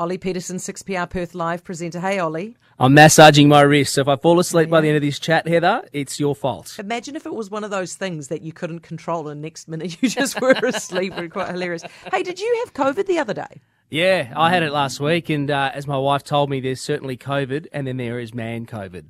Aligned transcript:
Ollie 0.00 0.16
Peterson, 0.16 0.56
6PR 0.56 1.10
Perth 1.10 1.34
Live 1.34 1.62
presenter. 1.62 2.00
Hey, 2.00 2.18
Ollie. 2.18 2.56
I'm 2.78 2.94
massaging 2.94 3.48
my 3.50 3.60
wrist, 3.60 3.92
so 3.92 4.00
if 4.00 4.08
I 4.08 4.16
fall 4.16 4.40
asleep 4.40 4.70
by 4.70 4.80
the 4.80 4.88
end 4.88 4.96
of 4.96 5.02
this 5.02 5.18
chat, 5.18 5.46
Heather, 5.46 5.86
it's 5.92 6.18
your 6.18 6.34
fault. 6.34 6.74
Imagine 6.78 7.16
if 7.16 7.26
it 7.26 7.34
was 7.34 7.50
one 7.50 7.64
of 7.64 7.70
those 7.70 7.96
things 7.96 8.28
that 8.28 8.40
you 8.40 8.50
couldn't 8.50 8.80
control, 8.80 9.28
and 9.28 9.42
next 9.42 9.68
minute 9.68 9.98
you 10.00 10.08
just 10.08 10.40
were 10.40 10.52
asleep. 10.52 11.14
Be 11.16 11.28
quite 11.28 11.50
hilarious. 11.50 11.82
Hey, 12.10 12.22
did 12.22 12.40
you 12.40 12.64
have 12.64 12.72
COVID 12.72 13.04
the 13.08 13.18
other 13.18 13.34
day? 13.34 13.60
Yeah, 13.90 14.32
I 14.34 14.48
had 14.48 14.62
it 14.62 14.72
last 14.72 15.00
week, 15.00 15.28
and 15.28 15.50
uh, 15.50 15.70
as 15.74 15.86
my 15.86 15.98
wife 15.98 16.24
told 16.24 16.48
me, 16.48 16.60
there's 16.60 16.80
certainly 16.80 17.18
COVID, 17.18 17.66
and 17.70 17.86
then 17.86 17.98
there 17.98 18.18
is 18.18 18.32
man 18.32 18.64
COVID. 18.64 19.04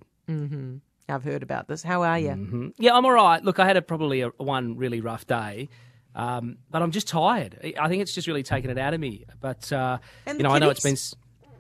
I've 1.09 1.23
heard 1.23 1.45
about 1.45 1.69
this. 1.69 1.85
How 1.85 2.03
are 2.03 2.19
you? 2.19 2.33
hmm 2.33 2.69
Yeah, 2.79 2.97
I'm 2.97 3.05
all 3.05 3.13
right. 3.13 3.45
Look, 3.45 3.61
I 3.61 3.67
had 3.67 3.77
a, 3.77 3.83
probably 3.83 4.23
a, 4.23 4.31
one 4.39 4.77
really 4.77 5.01
rough 5.01 5.25
day, 5.25 5.69
um, 6.15 6.59
but 6.71 6.83
I'm 6.83 6.91
just 6.91 7.09
tired. 7.09 7.75
I 7.79 7.89
think 7.89 8.03
it's 8.03 8.13
just 8.15 8.27
really 8.27 8.43
taken 8.43 8.71
it 8.71 8.79
out 8.79 8.95
of 8.95 9.01
me. 9.01 9.25
But 9.41 9.73
uh, 9.73 9.99
And 10.27 10.39
you 10.39 10.45
know, 10.45 10.51
I 10.51 10.59
know 10.59 10.71
it's 10.71 10.83
been. 10.83 10.97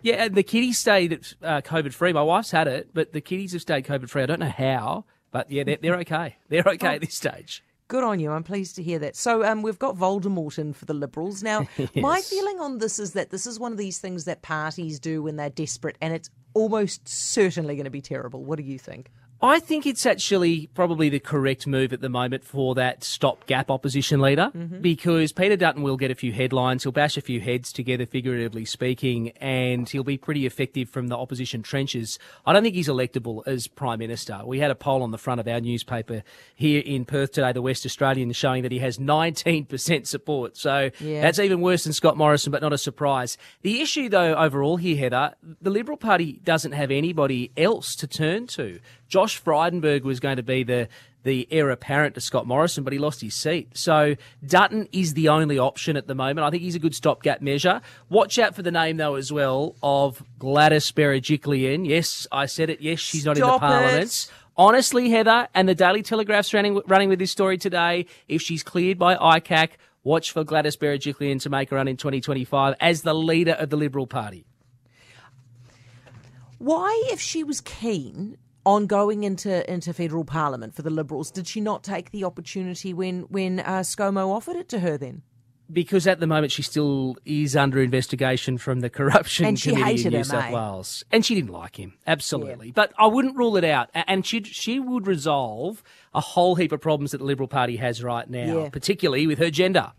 Yeah, 0.03 0.25
and 0.25 0.35
the 0.35 0.43
kiddies 0.43 0.79
stayed 0.79 1.13
uh, 1.43 1.61
COVID 1.61 1.93
free. 1.93 2.13
My 2.13 2.23
wife's 2.23 2.51
had 2.51 2.67
it, 2.67 2.91
but 2.95 3.13
the 3.13 3.21
kiddies 3.21 3.53
have 3.53 3.61
stayed 3.63 3.85
COVID 3.85 4.09
free. 4.09 4.23
I 4.23 4.27
don't 4.27 4.41
know 4.41 4.49
how, 4.49 5.05
but 5.31 5.51
yeah, 5.51 5.63
they're, 5.63 5.77
they're 5.81 5.97
okay. 5.99 6.37
They're 6.49 6.65
okay 6.67 6.89
Oh. 6.89 6.95
at 6.95 7.01
this 7.03 7.15
stage. 7.15 7.63
Good 7.89 8.05
on 8.05 8.19
you. 8.21 8.31
I'm 8.31 8.45
pleased 8.45 8.77
to 8.77 8.83
hear 8.85 8.99
that. 9.01 9.17
So 9.17 9.45
um, 9.45 9.63
we've 9.63 9.79
got 9.79 9.97
Voldemort 9.97 10.59
in 10.59 10.73
for 10.73 10.85
the 10.85 10.95
Liberals. 10.95 11.43
Now, 11.43 11.67
my 11.97 12.21
feeling 12.21 12.61
on 12.61 12.79
this 12.79 12.99
is 13.01 13.13
that 13.15 13.31
this 13.31 13.47
is 13.49 13.59
one 13.59 13.73
of 13.73 13.79
these 13.79 13.99
things 13.99 14.25
that 14.27 14.43
parties 14.43 15.01
do 15.01 15.23
when 15.25 15.35
they're 15.37 15.51
desperate, 15.51 15.97
and 16.01 16.15
it's 16.15 16.31
almost 16.55 17.07
certainly 17.09 17.75
going 17.75 17.85
to 17.85 17.91
be 17.91 18.01
terrible. 18.01 18.45
What 18.45 18.59
do 18.59 18.63
you 18.65 18.79
think? 18.79 19.11
I 19.43 19.59
think 19.59 19.87
it's 19.87 20.05
actually 20.05 20.67
probably 20.75 21.09
the 21.09 21.19
correct 21.19 21.67
move 21.67 21.95
at 21.95 22.03
the 22.03 22.11
moment 22.11 22.45
for 22.45 22.75
that 22.75 23.03
stopgap 23.03 23.71
opposition 23.71 24.21
leader 24.21 24.51
mm-hmm. 24.55 24.83
because 24.83 25.33
Peter 25.33 25.57
Dutton 25.57 25.83
will 25.83 25.97
get 25.97 26.11
a 26.11 26.15
few 26.15 26.31
headlines. 26.31 26.83
He'll 26.83 26.93
bash 26.93 27.17
a 27.17 27.23
few 27.23 27.41
heads 27.41 27.73
together, 27.73 28.05
figuratively 28.05 28.67
speaking, 28.67 29.31
and 29.39 29.89
he'll 29.89 30.05
be 30.05 30.19
pretty 30.19 30.45
effective 30.45 30.91
from 30.91 31.09
the 31.09 31.17
opposition 31.17 31.63
trenches. 31.63 32.19
I 32.45 32.53
don't 32.53 32.63
think 32.63 32.75
he's 32.75 32.89
electable 32.89 33.43
as 33.47 33.67
Prime 33.67 33.99
Minister. 34.01 34.43
We 34.45 34.59
had 34.59 34.71
a 34.71 34.75
poll 34.75 35.03
on 35.03 35.11
the 35.11 35.19
front 35.19 35.41
of 35.41 35.49
our 35.49 35.61
newspaper 35.61 36.23
here 36.55 36.83
in 36.85 37.07
Perth 37.07 37.33
today, 37.33 37.53
the 37.53 37.63
West 37.63 37.87
Australian, 37.87 38.31
showing 38.33 38.63
that 38.63 38.73
he 38.73 38.81
has 38.81 38.99
19% 38.99 40.07
support. 40.07 40.59
So 40.59 40.91
Yeah. 41.01 41.23
that's 41.23 41.39
even 41.39 41.63
worse 41.63 41.85
than 41.85 41.95
Scott 41.95 42.19
Morrison, 42.19 42.53
but 42.53 42.61
not 42.61 42.75
a 42.75 42.79
surprise. 42.79 43.39
The 43.63 43.81
issue, 43.81 44.11
though, 44.11 44.35
overall 44.35 44.77
here, 44.77 44.99
Heather, 44.99 45.35
the 45.63 45.71
Liberal 45.71 45.97
Party 45.97 46.41
doesn't 46.45 46.73
have 46.73 46.91
anybody 46.91 47.53
else 47.57 47.97
to 47.97 48.07
turn 48.07 48.47
to. 48.49 48.81
Josh 49.11 49.43
Frydenberg 49.43 50.03
was 50.03 50.21
going 50.21 50.37
to 50.37 50.43
be 50.43 50.63
the 50.63 50.89
the 51.23 51.47
heir 51.51 51.69
apparent 51.69 52.15
to 52.15 52.21
Scott 52.21 52.47
Morrison, 52.47 52.83
but 52.83 52.95
he 52.95 52.99
lost 52.99 53.21
his 53.21 53.35
seat. 53.35 53.77
So 53.77 54.17
Dutton 54.47 54.89
is 54.91 55.13
the 55.13 55.29
only 55.29 55.59
option 55.59 55.97
at 55.99 56.07
the 56.07 56.15
moment. 56.15 56.47
I 56.47 56.51
think 56.51 56.63
he's 56.63 56.77
a 56.77 56.79
good 56.79 56.95
stopgap 56.95 57.43
measure. 57.43 57.83
Watch 58.09 58.39
out 58.39 58.55
for 58.55 58.63
the 58.63 58.71
name, 58.71 58.97
though, 58.97 59.17
as 59.17 59.31
well, 59.31 59.77
of 59.83 60.23
Gladys 60.39 60.91
Berejiklian. 60.93 61.87
Yes, 61.87 62.27
I 62.33 62.47
said 62.47 62.71
it. 62.71 62.81
Yes, 62.81 63.01
she's 63.01 63.27
not 63.27 63.37
in 63.37 63.43
the 63.43 63.59
parliament. 63.59 64.05
it. 64.05 64.31
Honestly, 64.57 65.11
Heather, 65.11 65.49
and 65.55 65.69
the 65.69 65.75
Daily 65.75 66.03
Telegraph's 66.03 66.55
running, 66.55 66.81
running 66.87 67.11
with 67.11 67.19
this 67.19 67.31
story 67.31 67.59
today. 67.59 68.07
If 68.27 68.41
she's 68.41 68.63
cleared 68.63 68.99
by 68.99 69.17
ICAC, 69.17 69.73
watch 70.05 70.33
for 70.33 70.43
Gladys 70.43 70.77
Berejiklian 70.77 71.41
to 71.43 71.51
make 71.51 71.71
a 71.71 71.75
run 71.75 71.89
in 71.89 71.99
2025 71.99 72.77
as 72.81 73.03
the 73.03 73.15
leader 73.15 73.53
of 73.53 73.69
the 73.69 73.77
Liberal 73.77 74.07
Party. 74.07 74.47
Why, 76.57 77.09
if 77.11 77.21
she 77.21 77.45
was 77.45 77.61
keen 77.61 78.39
on 78.67 78.87
going 78.87 79.25
into, 79.25 79.69
into 79.73 79.93
federal 79.93 80.25
parliament 80.25 80.75
for 80.75 80.83
the 80.83 80.91
Liberals, 80.91 81.31
did 81.31 81.47
she 81.47 81.61
not 81.61 81.83
take 81.83 82.11
the 82.11 82.25
opportunity 82.25 82.93
when, 82.93 83.23
when 83.23 83.61
uh, 83.61 83.81
ScoMo 83.81 84.29
offered 84.35 84.57
it 84.57 84.69
to 84.71 84.81
her 84.81 84.97
then? 84.99 85.23
Because 85.73 86.09
at 86.09 86.19
the 86.19 86.27
moment 86.27 86.51
she 86.51 86.63
still 86.63 87.17
is 87.25 87.55
under 87.55 87.81
investigation 87.81 88.59
from 88.59 88.81
the 88.81 88.91
corruption 88.91 89.47
And 89.47 89.59
she 89.59 89.71
committee 89.71 89.91
hated 89.91 90.07
in 90.07 90.13
New 90.15 90.19
him, 90.19 90.25
South 90.25 90.45
eh? 90.47 90.53
Wales, 90.53 91.05
and 91.13 91.25
she 91.25 91.37
didn't 91.37 91.51
like 91.53 91.77
him 91.77 91.95
absolutely. 92.09 92.73
But 92.73 92.93
I 92.99 93.07
wouldn't 93.07 93.37
rule 93.37 93.57
it 93.57 93.63
out, 93.63 93.89
and 93.95 94.27
she 94.27 94.43
she 94.43 94.81
would 94.81 95.07
resolve 95.07 95.85
a 96.13 96.21
whole 96.21 96.57
heap 96.57 96.73
of 96.73 96.81
problems 96.81 97.13
that 97.13 97.19
the 97.19 97.25
Liberal 97.25 97.47
Party 97.47 97.77
has 97.77 98.03
right 98.03 98.29
now, 98.29 98.63
Yeah. 98.65 98.69
particularly 98.71 99.29
with 99.29 99.39
her 99.39 99.49
gender. 99.51 99.93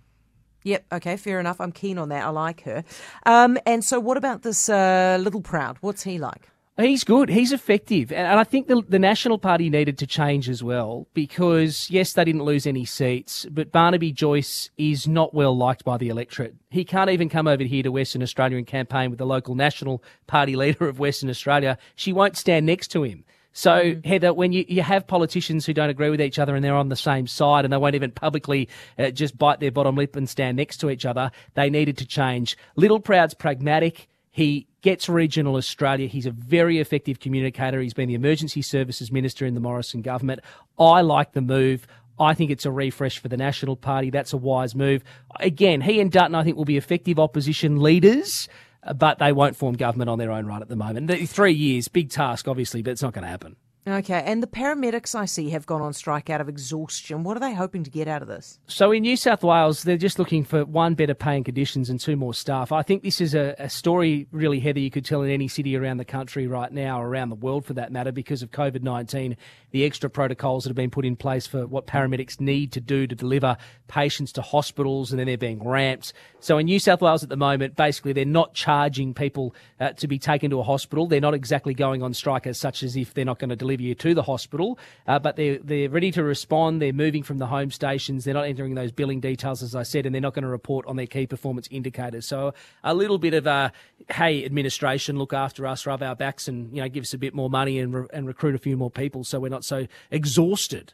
Yep, 0.64 0.86
okay, 0.92 1.16
fair 1.16 1.40
enough. 1.40 1.62
I'm 1.62 1.72
keen 1.72 1.98
on 1.98 2.10
that. 2.10 2.26
I 2.26 2.30
like 2.30 2.64
her. 2.64 2.84
Um, 3.26 3.58
and 3.66 3.82
so, 3.84 3.98
what 3.98 4.18
about 4.18 4.42
this 4.44 4.68
uh, 4.68 5.18
Littleproud? 5.22 5.78
What's 5.80 6.04
he 6.04 6.20
like? 6.20 6.50
He's 6.78 7.04
good. 7.04 7.30
He's 7.30 7.52
effective. 7.52 8.12
And 8.12 8.26
and 8.26 8.40
I 8.40 8.44
think 8.44 8.68
the, 8.68 8.82
the 8.88 8.98
National 8.98 9.38
Party 9.38 9.70
needed 9.70 9.98
to 10.00 10.08
change 10.08 10.50
as 10.50 10.64
well 10.64 11.08
because, 11.14 11.90
yes, 11.90 12.14
they 12.14 12.24
didn't 12.24 12.44
lose 12.44 12.66
any 12.66 12.86
seats, 12.86 13.46
but 13.52 13.72
Barnaby 13.72 14.12
Joyce 14.14 14.70
is 14.78 15.08
not 15.08 15.34
well 15.34 15.56
liked 15.56 15.84
by 15.84 15.98
the 15.98 16.08
electorate. 16.08 16.56
He 16.70 16.86
can't 16.86 17.10
even 17.10 17.28
come 17.28 17.48
over 17.48 17.64
here 17.64 17.84
to 17.84 17.92
Western 17.92 18.24
Australia 18.24 18.58
and 18.58 18.66
campaign 18.66 19.10
with 19.10 19.20
the 19.20 19.26
local 19.26 19.54
National 19.54 20.02
Party 20.28 20.56
leader 20.56 20.88
of 20.88 20.98
Western 20.98 21.30
Australia. 21.30 21.78
She 21.96 22.14
won't 22.14 22.38
stand 22.38 22.66
next 22.66 22.88
to 22.90 23.04
him. 23.04 23.26
So, 23.54 24.00
Heather, 24.06 24.34
when 24.34 24.54
you, 24.54 24.64
you 24.70 24.82
have 24.82 25.06
politicians 25.06 25.66
who 25.66 25.74
don't 25.74 25.90
agree 25.90 26.10
with 26.10 26.22
each 26.22 26.40
other 26.40 26.56
and 26.56 26.64
they're 26.64 26.74
on 26.74 26.88
the 26.88 26.96
same 26.96 27.28
side 27.28 27.66
and 27.66 27.74
they 27.74 27.78
won't 27.78 27.96
even 27.96 28.12
publicly 28.12 28.70
uh, 28.98 29.12
just 29.12 29.38
bite 29.38 29.60
their 29.60 29.72
bottom 29.72 29.98
lip 29.98 30.16
and 30.16 30.30
stand 30.30 30.56
next 30.56 30.78
to 30.78 30.90
each 30.90 31.06
other, 31.06 31.32
they 31.54 31.70
needed 31.70 31.98
to 31.98 32.06
change. 32.06 32.58
Littleproud's 32.78 33.34
pragmatic. 33.34 34.08
He 34.32 34.68
gets 34.82 35.10
regional 35.10 35.58
Australia. 35.58 36.08
He's 36.08 36.26
a 36.26 36.32
very 36.32 36.80
effective 36.80 37.20
communicator. 37.20 37.82
He's 37.82 37.94
been 37.94 38.08
the 38.08 38.16
emergency 38.16 38.62
services 38.62 39.12
minister 39.12 39.46
in 39.46 39.54
the 39.54 39.60
Morrison 39.60 40.02
government. 40.02 40.40
I 40.80 41.02
like 41.02 41.34
the 41.34 41.42
move. 41.42 41.86
I 42.18 42.34
think 42.34 42.50
it's 42.50 42.66
a 42.66 42.72
refresh 42.72 43.20
for 43.20 43.28
the 43.28 43.38
National 43.38 43.76
Party. 43.76 44.10
That's 44.10 44.32
a 44.32 44.38
wise 44.38 44.74
move. 44.74 45.04
Again, 45.40 45.82
he 45.82 46.00
and 46.00 46.12
Dutton, 46.12 46.36
I 46.36 46.44
think, 46.44 46.56
will 46.56 46.66
be 46.66 46.78
effective 46.78 47.20
opposition 47.20 47.82
leaders, 47.82 48.48
but 48.96 49.20
they 49.20 49.34
won't 49.34 49.56
form 49.56 49.76
government 49.76 50.10
on 50.10 50.18
their 50.18 50.32
own 50.32 50.46
right 50.46 50.62
at 50.62 50.70
the 50.70 50.76
moment. 50.76 51.12
Three 51.30 51.54
years, 51.54 51.88
big 51.88 52.10
task, 52.10 52.48
obviously, 52.48 52.82
but 52.82 52.92
it's 52.92 53.02
not 53.02 53.14
going 53.14 53.24
to 53.24 53.30
happen. 53.30 53.58
Okay, 53.88 54.22
and 54.24 54.44
the 54.44 54.48
paramedics 54.48 55.16
I 55.16 55.26
see 55.26 55.50
have 55.50 55.66
gone 55.66 55.82
on 55.82 55.94
strike 55.94 56.30
out 56.30 56.40
of 56.40 56.48
exhaustion. 56.48 57.24
What 57.24 57.36
are 57.36 57.40
they 57.40 57.56
hoping 57.56 57.84
to 57.84 57.90
get 57.90 58.08
out 58.08 58.22
of 58.22 58.28
this? 58.28 58.60
So 58.68 58.92
in 58.92 59.02
New 59.02 59.18
South 59.18 59.44
Wales, 59.44 59.82
they're 59.82 59.98
just 59.98 60.20
looking 60.20 60.44
for 60.44 60.66
one, 60.66 60.94
better 60.94 61.16
paying 61.16 61.44
conditions 61.44 61.90
and 61.90 62.00
two, 62.00 62.16
more 62.16 62.36
staff. 62.36 62.72
I 62.72 62.84
think 62.84 63.02
this 63.02 63.20
is 63.20 63.34
a, 63.34 63.56
a 63.58 63.72
story, 63.72 64.28
really, 64.32 64.60
Heather, 64.60 64.80
you 64.80 64.92
could 64.92 65.04
tell 65.04 65.24
in 65.24 65.32
any 65.32 65.48
city 65.48 65.76
around 65.76 65.98
the 65.98 66.06
country 66.06 66.46
right 66.46 66.72
now, 66.72 67.02
around 67.02 67.30
the 67.30 67.36
world 67.36 67.66
for 67.66 67.74
that 67.74 67.92
matter, 67.92 68.12
because 68.12 68.44
of 68.44 68.52
COVID 68.52 68.84
19, 68.84 69.36
the 69.72 69.84
extra 69.84 70.12
protocols 70.12 70.64
that 70.64 70.70
have 70.70 70.76
been 70.76 70.92
put 70.92 71.04
in 71.04 71.16
place 71.16 71.48
for 71.48 71.66
what 71.66 71.88
paramedics 71.88 72.40
need 72.40 72.72
to 72.74 72.82
do 72.82 73.08
to 73.08 73.16
deliver 73.16 73.58
patients 73.88 74.32
to 74.34 74.44
hospitals, 74.44 75.12
and 75.12 75.20
then 75.20 75.26
they're 75.26 75.40
being 75.40 75.64
ramped. 75.64 76.14
So 76.40 76.60
in 76.60 76.68
New 76.68 76.78
South 76.78 77.02
Wales 77.02 77.24
at 77.24 77.30
the 77.30 77.36
moment, 77.36 77.76
basically, 77.76 78.14
they're 78.14 78.26
not 78.26 78.54
charging 78.54 79.16
people 79.16 79.56
uh, 79.80 79.94
to 79.94 80.08
be 80.08 80.20
taken 80.20 80.52
to 80.52 80.60
a 80.60 80.64
hospital. 80.64 81.08
They're 81.08 81.20
not 81.20 81.34
exactly 81.34 81.74
going 81.74 82.04
on 82.04 82.14
strike 82.14 82.46
as 82.46 82.60
such 82.60 82.84
as 82.84 82.96
if 82.96 83.16
they're 83.16 83.26
not 83.26 83.40
going 83.40 83.50
to 83.50 83.56
deliver 83.56 83.71
you 83.80 83.96
to 83.96 84.14
the 84.14 84.24
hospital, 84.24 84.78
uh, 85.08 85.20
but 85.20 85.36
they're, 85.36 85.60
they're 85.60 85.90
ready 85.90 86.12
to 86.12 86.24
respond. 86.24 86.82
They're 86.82 86.92
moving 86.92 87.24
from 87.24 87.38
the 87.38 87.46
home 87.46 87.72
stations. 87.72 88.26
They're 88.26 88.34
not 88.34 88.48
entering 88.48 88.76
those 88.76 88.92
billing 88.92 89.20
details, 89.20 89.64
as 89.64 89.76
I 89.76 89.84
said, 89.84 90.06
and 90.06 90.14
they're 90.14 90.22
not 90.22 90.34
going 90.34 90.44
to 90.44 90.50
report 90.50 90.86
on 90.88 90.96
their 90.96 91.08
key 91.08 91.28
performance 91.28 91.68
indicators. 91.72 92.28
So 92.28 92.54
a 92.84 92.94
little 92.94 93.18
bit 93.18 93.34
of 93.34 93.48
a, 93.48 93.72
hey, 94.10 94.44
administration, 94.44 95.18
look 95.18 95.32
after 95.32 95.66
us, 95.68 95.86
rub 95.86 96.02
our 96.02 96.16
backs 96.16 96.48
and, 96.48 96.76
you 96.76 96.82
know, 96.82 96.90
give 96.90 97.04
us 97.04 97.14
a 97.14 97.18
bit 97.18 97.34
more 97.34 97.50
money 97.50 97.80
and, 97.80 97.94
re- 97.94 98.08
and 98.12 98.28
recruit 98.28 98.56
a 98.56 98.60
few 98.60 98.76
more 98.76 98.92
people 98.92 99.24
so 99.24 99.40
we're 99.40 99.50
not 99.50 99.64
so 99.64 99.88
exhausted. 100.10 100.94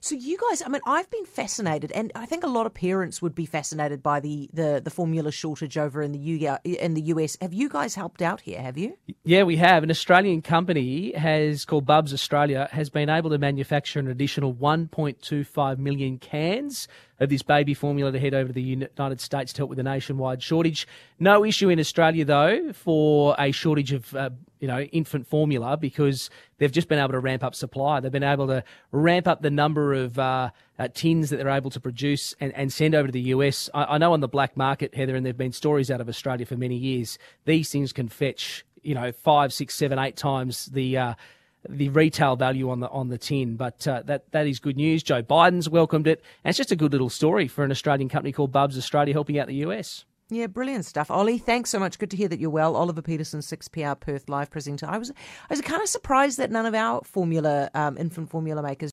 So 0.00 0.14
you 0.14 0.38
guys, 0.38 0.62
I 0.62 0.68
mean, 0.68 0.82
I've 0.86 1.10
been 1.10 1.24
fascinated, 1.24 1.92
and 1.92 2.12
I 2.14 2.26
think 2.26 2.44
a 2.44 2.48
lot 2.48 2.66
of 2.66 2.74
parents 2.74 3.20
would 3.22 3.34
be 3.34 3.46
fascinated 3.46 4.02
by 4.02 4.20
the, 4.20 4.48
the, 4.52 4.80
the 4.82 4.90
formula 4.90 5.32
shortage 5.32 5.76
over 5.76 6.02
in 6.02 6.12
the 6.12 6.18
U 6.18 6.48
uh, 6.48 6.58
in 6.64 6.94
the 6.94 7.02
US. 7.02 7.36
Have 7.40 7.52
you 7.52 7.68
guys 7.68 7.94
helped 7.94 8.22
out 8.22 8.40
here? 8.40 8.60
Have 8.60 8.78
you? 8.78 8.96
Yeah, 9.24 9.42
we 9.42 9.56
have. 9.56 9.82
An 9.82 9.90
Australian 9.90 10.42
company 10.42 11.12
has 11.12 11.64
called 11.64 11.86
Bubs 11.86 12.12
Australia 12.12 12.68
has 12.72 12.90
been 12.90 13.08
able 13.08 13.30
to 13.30 13.38
manufacture 13.38 13.98
an 13.98 14.08
additional 14.08 14.54
1.25 14.54 15.78
million 15.78 16.18
cans 16.18 16.88
of 17.20 17.28
this 17.28 17.42
baby 17.42 17.74
formula 17.74 18.12
to 18.12 18.18
head 18.18 18.34
over 18.34 18.48
to 18.48 18.52
the 18.52 18.62
United 18.62 19.20
States 19.20 19.52
to 19.52 19.60
help 19.60 19.70
with 19.70 19.76
the 19.76 19.82
nationwide 19.82 20.42
shortage. 20.42 20.86
No 21.18 21.44
issue 21.44 21.68
in 21.68 21.80
Australia 21.80 22.24
though 22.24 22.72
for 22.72 23.34
a 23.38 23.50
shortage 23.50 23.92
of 23.92 24.14
uh, 24.14 24.30
you 24.60 24.68
know 24.68 24.80
infant 24.80 25.26
formula 25.26 25.76
because 25.76 26.30
they've 26.58 26.72
just 26.72 26.88
been 26.88 26.98
able 26.98 27.12
to 27.12 27.20
ramp 27.20 27.42
up 27.42 27.54
supply. 27.54 28.00
They've 28.00 28.12
been 28.12 28.22
able 28.22 28.46
to 28.48 28.62
ramp 28.92 29.26
up 29.26 29.42
the 29.42 29.50
number 29.50 29.94
of 29.94 30.18
uh, 30.18 30.50
uh, 30.78 30.88
tins 30.94 31.30
that 31.30 31.36
they're 31.36 31.48
able 31.48 31.70
to 31.70 31.80
produce 31.80 32.34
and, 32.40 32.52
and 32.54 32.72
send 32.72 32.94
over 32.94 33.08
to 33.08 33.12
the 33.12 33.20
US. 33.20 33.68
I, 33.74 33.84
I 33.84 33.98
know 33.98 34.12
on 34.12 34.20
the 34.20 34.28
black 34.28 34.56
market, 34.56 34.94
Heather, 34.94 35.16
and 35.16 35.26
there've 35.26 35.36
been 35.36 35.52
stories 35.52 35.90
out 35.90 36.00
of 36.00 36.08
Australia 36.08 36.46
for 36.46 36.56
many 36.56 36.76
years. 36.76 37.18
These 37.44 37.70
things 37.70 37.92
can 37.92 38.08
fetch 38.08 38.64
you 38.82 38.94
know 38.94 39.12
five, 39.12 39.52
six, 39.52 39.74
seven, 39.74 39.98
eight 39.98 40.16
times 40.16 40.66
the 40.66 40.96
uh, 40.96 41.14
the 41.68 41.88
retail 41.88 42.36
value 42.36 42.70
on 42.70 42.80
the 42.80 42.88
on 42.90 43.08
the 43.08 43.18
tin. 43.18 43.56
But 43.56 43.86
uh, 43.86 44.02
that 44.06 44.30
that 44.32 44.46
is 44.46 44.58
good 44.58 44.76
news. 44.76 45.02
Joe 45.02 45.22
Biden's 45.22 45.68
welcomed 45.68 46.06
it, 46.06 46.22
and 46.44 46.50
it's 46.50 46.58
just 46.58 46.72
a 46.72 46.76
good 46.76 46.92
little 46.92 47.10
story 47.10 47.48
for 47.48 47.64
an 47.64 47.70
Australian 47.70 48.08
company 48.08 48.32
called 48.32 48.52
Bubs 48.52 48.76
Australia 48.76 49.12
helping 49.12 49.38
out 49.38 49.46
the 49.46 49.56
US. 49.56 50.04
Yeah, 50.30 50.46
brilliant 50.46 50.84
stuff. 50.84 51.10
Ollie, 51.10 51.38
thanks 51.38 51.70
so 51.70 51.78
much. 51.78 51.98
Good 51.98 52.10
to 52.10 52.16
hear 52.16 52.28
that 52.28 52.38
you're 52.38 52.50
well. 52.50 52.76
Oliver 52.76 53.00
Peterson, 53.00 53.40
6PR 53.40 53.98
Perth 53.98 54.28
live 54.28 54.50
presenter. 54.50 54.84
I 54.86 54.98
was 54.98 55.10
I 55.10 55.14
was 55.48 55.62
kind 55.62 55.80
of 55.80 55.88
surprised 55.88 56.38
that 56.38 56.50
none 56.50 56.66
of 56.66 56.74
our 56.74 57.00
formula, 57.02 57.70
um, 57.72 57.96
infant 57.96 58.28
formula 58.28 58.62
makers 58.62 58.86